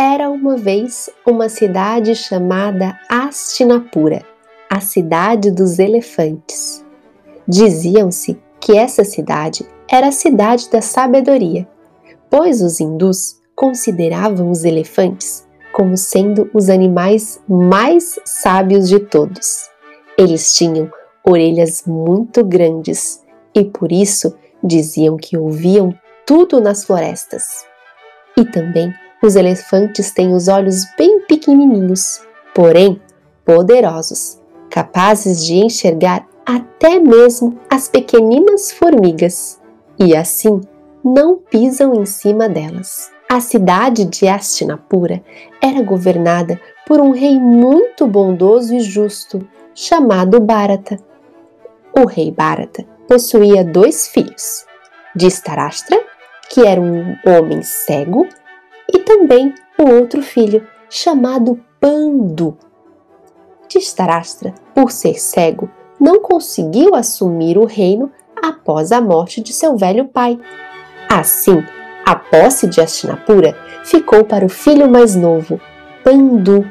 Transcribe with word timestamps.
Era 0.00 0.30
uma 0.30 0.56
vez 0.56 1.10
uma 1.26 1.48
cidade 1.48 2.14
chamada 2.14 2.96
Astinapura, 3.08 4.22
a 4.70 4.78
cidade 4.78 5.50
dos 5.50 5.80
elefantes. 5.80 6.86
Diziam-se 7.48 8.38
que 8.60 8.76
essa 8.78 9.02
cidade 9.02 9.68
era 9.90 10.06
a 10.06 10.12
cidade 10.12 10.70
da 10.70 10.80
sabedoria, 10.80 11.66
pois 12.30 12.62
os 12.62 12.78
hindus 12.78 13.40
consideravam 13.56 14.52
os 14.52 14.62
elefantes 14.62 15.44
como 15.72 15.96
sendo 15.96 16.48
os 16.54 16.68
animais 16.68 17.42
mais 17.48 18.20
sábios 18.24 18.88
de 18.88 19.00
todos. 19.00 19.68
Eles 20.16 20.54
tinham 20.54 20.88
orelhas 21.26 21.82
muito 21.84 22.44
grandes 22.44 23.20
e 23.52 23.64
por 23.64 23.90
isso 23.90 24.32
diziam 24.62 25.16
que 25.16 25.36
ouviam 25.36 25.92
tudo 26.24 26.60
nas 26.60 26.84
florestas. 26.84 27.66
E 28.36 28.44
também 28.44 28.94
os 29.22 29.36
elefantes 29.36 30.10
têm 30.10 30.32
os 30.32 30.48
olhos 30.48 30.84
bem 30.96 31.20
pequenininhos, 31.20 32.20
porém 32.54 33.00
poderosos, 33.44 34.38
capazes 34.70 35.44
de 35.44 35.54
enxergar 35.54 36.26
até 36.46 36.98
mesmo 36.98 37.58
as 37.68 37.88
pequeninas 37.88 38.70
formigas 38.70 39.60
e 39.98 40.14
assim 40.14 40.60
não 41.04 41.36
pisam 41.36 41.94
em 41.94 42.06
cima 42.06 42.48
delas. 42.48 43.10
A 43.28 43.40
cidade 43.40 44.06
de 44.06 44.26
Astinapura 44.26 45.22
era 45.60 45.82
governada 45.82 46.58
por 46.86 47.00
um 47.00 47.10
rei 47.10 47.38
muito 47.38 48.06
bondoso 48.06 48.74
e 48.74 48.80
justo, 48.80 49.46
chamado 49.74 50.40
Bharata. 50.40 50.98
O 51.94 52.06
rei 52.06 52.30
Bharata 52.30 52.84
possuía 53.06 53.62
dois 53.62 54.08
filhos, 54.08 54.64
Distarashtra, 55.14 56.00
que 56.48 56.66
era 56.66 56.80
um 56.80 57.16
homem 57.26 57.62
cego 57.62 58.26
e 58.92 58.98
também 59.00 59.54
o 59.78 59.90
outro 59.90 60.22
filho, 60.22 60.66
chamado 60.88 61.60
Pandu. 61.80 62.56
Distarastra, 63.68 64.54
por 64.74 64.90
ser 64.90 65.20
cego, 65.20 65.70
não 66.00 66.20
conseguiu 66.20 66.94
assumir 66.94 67.58
o 67.58 67.66
reino 67.66 68.10
após 68.42 68.92
a 68.92 69.00
morte 69.00 69.40
de 69.40 69.52
seu 69.52 69.76
velho 69.76 70.06
pai. 70.06 70.38
Assim, 71.08 71.62
a 72.06 72.16
posse 72.16 72.66
de 72.66 72.80
Astinapura 72.80 73.56
ficou 73.84 74.24
para 74.24 74.44
o 74.44 74.48
filho 74.48 74.88
mais 74.88 75.14
novo, 75.14 75.60
Pandu, 76.02 76.66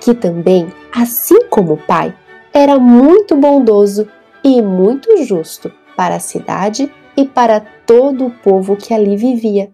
que 0.00 0.14
também, 0.14 0.72
assim 0.94 1.46
como 1.48 1.74
o 1.74 1.78
pai, 1.78 2.14
era 2.52 2.78
muito 2.78 3.34
bondoso 3.36 4.06
e 4.44 4.60
muito 4.60 5.24
justo 5.24 5.72
para 5.96 6.16
a 6.16 6.20
cidade 6.20 6.92
e 7.16 7.24
para 7.24 7.60
todo 7.86 8.26
o 8.26 8.30
povo 8.30 8.76
que 8.76 8.92
ali 8.92 9.16
vivia. 9.16 9.70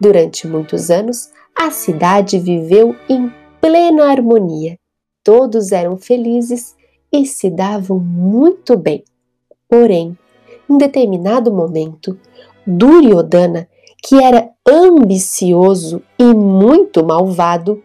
Durante 0.00 0.46
muitos 0.46 0.90
anos, 0.90 1.30
a 1.56 1.70
cidade 1.70 2.38
viveu 2.38 2.94
em 3.08 3.32
plena 3.60 4.10
harmonia. 4.10 4.78
Todos 5.24 5.72
eram 5.72 5.96
felizes 5.96 6.76
e 7.12 7.26
se 7.26 7.50
davam 7.50 7.98
muito 7.98 8.76
bem. 8.76 9.02
Porém, 9.68 10.16
em 10.70 10.78
determinado 10.78 11.52
momento, 11.52 12.18
Duryodhana, 12.66 13.68
que 14.02 14.22
era 14.22 14.50
ambicioso 14.66 16.02
e 16.18 16.24
muito 16.34 17.04
malvado, 17.04 17.82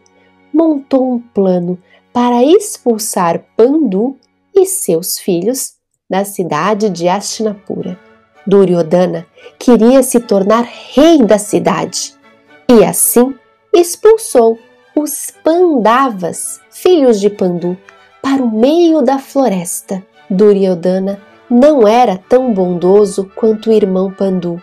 montou 0.54 1.14
um 1.14 1.20
plano 1.20 1.80
para 2.14 2.44
expulsar 2.44 3.44
Pandu 3.58 4.16
e 4.56 4.66
seus 4.66 5.18
filhos 5.18 5.74
da 6.08 6.24
cidade 6.24 6.90
de 6.90 7.08
Astinapura. 7.08 8.00
Duryodhana 8.46 9.26
queria 9.58 10.04
se 10.04 10.20
tornar 10.20 10.68
rei 10.94 11.24
da 11.24 11.38
cidade 11.38 12.14
e 12.70 12.84
assim 12.84 13.34
expulsou 13.74 14.58
os 14.96 15.32
Pandavas, 15.44 16.62
filhos 16.70 17.20
de 17.20 17.30
Pandu, 17.30 17.78
para 18.22 18.44
o 18.44 18.52
meio 18.52 19.02
da 19.02 19.18
floresta. 19.18 20.04
Duryodhana 20.30 21.20
não 21.50 21.88
era 21.88 22.18
tão 22.18 22.54
bondoso 22.54 23.30
quanto 23.36 23.70
o 23.70 23.74
irmão 23.74 24.12
Pandu 24.12 24.62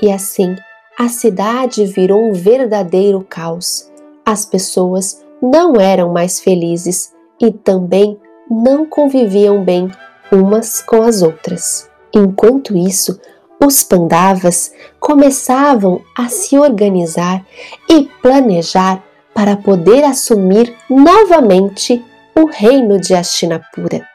e 0.00 0.10
assim 0.10 0.56
a 0.98 1.08
cidade 1.08 1.84
virou 1.84 2.22
um 2.22 2.32
verdadeiro 2.32 3.24
caos. 3.28 3.90
As 4.24 4.46
pessoas 4.46 5.22
não 5.42 5.74
eram 5.76 6.12
mais 6.12 6.40
felizes 6.40 7.12
e 7.40 7.52
também 7.52 8.18
não 8.50 8.86
conviviam 8.86 9.62
bem 9.62 9.90
umas 10.32 10.80
com 10.80 11.02
as 11.02 11.22
outras. 11.22 11.88
Enquanto 12.16 12.74
isso, 12.74 13.20
os 13.62 13.82
Pandavas 13.82 14.72
começavam 14.98 16.00
a 16.16 16.30
se 16.30 16.56
organizar 16.56 17.44
e 17.90 18.04
planejar 18.22 19.04
para 19.34 19.54
poder 19.54 20.02
assumir 20.02 20.74
novamente 20.88 22.02
o 22.34 22.46
reino 22.46 22.98
de 22.98 23.14
Astinapura. 23.14 24.06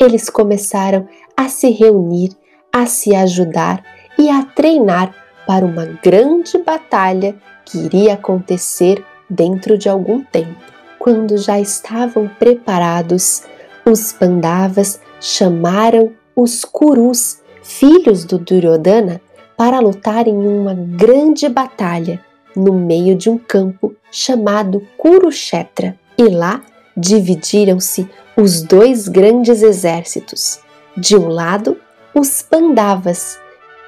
Eles 0.00 0.28
começaram 0.28 1.06
a 1.36 1.48
se 1.48 1.70
reunir, 1.70 2.36
a 2.72 2.84
se 2.86 3.14
ajudar 3.14 3.84
e 4.18 4.28
a 4.28 4.42
treinar 4.42 5.14
para 5.46 5.64
uma 5.64 5.84
grande 6.02 6.58
batalha 6.58 7.36
que 7.64 7.78
iria 7.78 8.14
acontecer 8.14 9.04
dentro 9.30 9.78
de 9.78 9.88
algum 9.88 10.20
tempo. 10.24 10.60
Quando 10.98 11.38
já 11.38 11.60
estavam 11.60 12.28
preparados, 12.40 13.44
os 13.86 14.12
Pandavas 14.12 15.00
chamaram 15.20 16.12
os 16.34 16.64
Kurus, 16.64 17.40
filhos 17.62 18.24
do 18.24 18.38
Duryodhana, 18.38 19.20
para 19.56 19.80
lutar 19.80 20.26
em 20.26 20.36
uma 20.36 20.74
grande 20.74 21.48
batalha 21.48 22.20
no 22.56 22.72
meio 22.72 23.14
de 23.14 23.30
um 23.30 23.38
campo 23.38 23.94
chamado 24.10 24.82
Kurukshetra. 24.96 25.98
E 26.18 26.24
lá 26.24 26.62
dividiram-se 26.96 28.08
os 28.36 28.62
dois 28.62 29.08
grandes 29.08 29.62
exércitos. 29.62 30.60
De 30.96 31.16
um 31.16 31.28
lado, 31.28 31.76
os 32.14 32.42
Pandavas, 32.42 33.38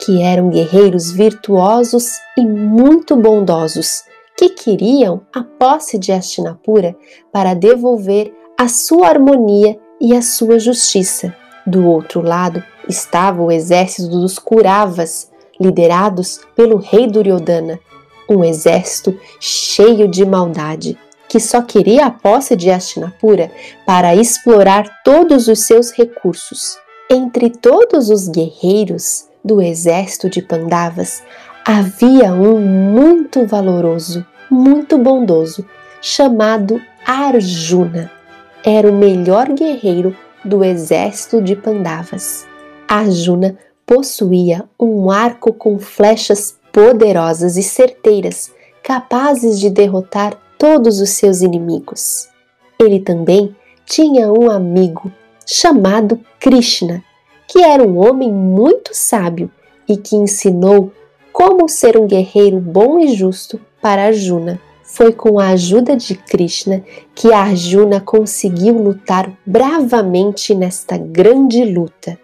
que 0.00 0.22
eram 0.22 0.50
guerreiros 0.50 1.10
virtuosos 1.10 2.18
e 2.36 2.44
muito 2.44 3.16
bondosos, 3.16 4.04
que 4.36 4.48
queriam 4.50 5.20
a 5.32 5.42
posse 5.42 5.98
de 5.98 6.12
Hastinapura 6.12 6.96
para 7.32 7.54
devolver 7.54 8.32
a 8.58 8.68
sua 8.68 9.08
harmonia 9.08 9.78
e 10.00 10.14
a 10.14 10.22
sua 10.22 10.58
justiça. 10.58 11.34
Do 11.66 11.86
outro 11.86 12.20
lado 12.20 12.62
estava 12.88 13.42
o 13.42 13.50
exército 13.50 14.08
dos 14.08 14.38
Kuravas, 14.38 15.30
liderados 15.58 16.40
pelo 16.54 16.76
rei 16.76 17.06
Duryodhana, 17.06 17.80
um 18.28 18.44
exército 18.44 19.18
cheio 19.40 20.08
de 20.08 20.24
maldade, 20.26 20.98
que 21.28 21.40
só 21.40 21.62
queria 21.62 22.06
a 22.06 22.10
posse 22.10 22.54
de 22.54 22.70
Hastinapura 22.70 23.50
para 23.86 24.14
explorar 24.14 25.02
todos 25.02 25.48
os 25.48 25.60
seus 25.60 25.90
recursos. 25.90 26.78
Entre 27.10 27.50
todos 27.50 28.08
os 28.10 28.28
guerreiros 28.28 29.26
do 29.44 29.60
exército 29.60 30.28
de 30.28 30.40
Pandavas, 30.40 31.22
havia 31.64 32.32
um 32.32 32.60
muito 32.60 33.46
valoroso, 33.46 34.24
muito 34.50 34.98
bondoso, 34.98 35.64
chamado 36.00 36.80
Arjuna. 37.06 38.10
Era 38.64 38.90
o 38.90 38.94
melhor 38.94 39.48
guerreiro 39.52 40.16
do 40.44 40.62
exército 40.62 41.40
de 41.40 41.56
Pandavas. 41.56 42.46
Arjuna 42.86 43.56
possuía 43.86 44.64
um 44.78 45.10
arco 45.10 45.52
com 45.52 45.78
flechas 45.78 46.58
poderosas 46.72 47.56
e 47.56 47.62
certeiras, 47.62 48.52
capazes 48.82 49.58
de 49.58 49.70
derrotar 49.70 50.38
todos 50.58 51.00
os 51.00 51.10
seus 51.10 51.40
inimigos. 51.40 52.28
Ele 52.78 53.00
também 53.00 53.54
tinha 53.86 54.32
um 54.32 54.50
amigo 54.50 55.10
chamado 55.46 56.20
Krishna, 56.40 57.02
que 57.46 57.62
era 57.62 57.82
um 57.82 57.98
homem 57.98 58.32
muito 58.32 58.90
sábio 58.94 59.50
e 59.88 59.96
que 59.96 60.16
ensinou 60.16 60.90
como 61.32 61.68
ser 61.68 61.96
um 61.96 62.06
guerreiro 62.06 62.58
bom 62.58 62.98
e 62.98 63.14
justo 63.14 63.60
para 63.80 64.04
Arjuna. 64.04 64.60
Foi 64.84 65.12
com 65.12 65.40
a 65.40 65.48
ajuda 65.48 65.96
de 65.96 66.14
Krishna 66.14 66.84
que 67.14 67.32
Arjuna 67.32 68.00
conseguiu 68.00 68.74
lutar 68.74 69.32
bravamente 69.44 70.54
nesta 70.54 70.98
grande 70.98 71.64
luta. 71.64 72.18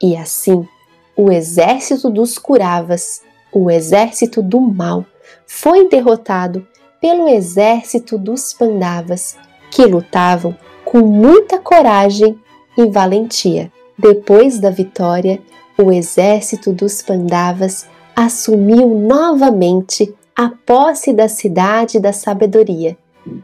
E 0.00 0.14
assim, 0.14 0.68
o 1.16 1.32
exército 1.32 2.10
dos 2.10 2.36
Kuravas, 2.36 3.22
o 3.50 3.70
exército 3.70 4.42
do 4.42 4.60
mal, 4.60 5.04
foi 5.46 5.88
derrotado 5.88 6.66
pelo 7.00 7.26
exército 7.26 8.18
dos 8.18 8.52
Pandavas, 8.52 9.36
que 9.70 9.86
lutavam 9.86 10.54
com 10.84 10.98
muita 10.98 11.58
coragem 11.58 12.38
e 12.76 12.86
valentia. 12.86 13.72
Depois 13.98 14.58
da 14.58 14.70
vitória, 14.70 15.40
o 15.78 15.90
exército 15.90 16.72
dos 16.72 17.00
Pandavas 17.00 17.86
assumiu 18.14 18.88
novamente 18.88 20.14
a 20.36 20.50
posse 20.66 21.12
da 21.12 21.28
cidade 21.28 22.00
da 22.00 22.12
sabedoria, 22.12 22.96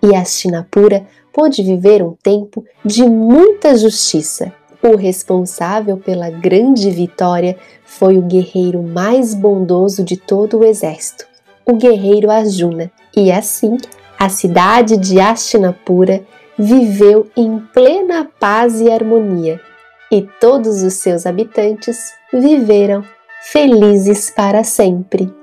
e 0.02 0.14
Astinapura 0.14 1.06
pôde 1.32 1.62
viver 1.62 2.02
um 2.02 2.14
tempo 2.22 2.64
de 2.84 3.04
muita 3.04 3.76
justiça. 3.76 4.52
O 4.82 4.96
responsável 4.96 5.98
pela 5.98 6.30
grande 6.30 6.90
vitória 6.90 7.56
foi 7.84 8.18
o 8.18 8.22
guerreiro 8.22 8.82
mais 8.82 9.34
bondoso 9.34 10.02
de 10.02 10.16
todo 10.16 10.58
o 10.58 10.64
exército, 10.64 11.26
o 11.66 11.74
guerreiro 11.74 12.30
Arjuna. 12.30 12.90
E 13.16 13.30
assim, 13.30 13.76
a 14.18 14.28
cidade 14.28 14.96
de 14.96 15.20
Hastinapura 15.20 16.24
viveu 16.58 17.30
em 17.36 17.58
plena 17.72 18.28
paz 18.38 18.80
e 18.80 18.90
harmonia, 18.90 19.60
e 20.10 20.22
todos 20.40 20.82
os 20.82 20.94
seus 20.94 21.24
habitantes 21.24 22.12
viveram 22.32 23.04
felizes 23.42 24.30
para 24.30 24.64
sempre. 24.64 25.39